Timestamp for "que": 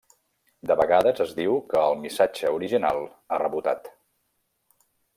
1.75-1.85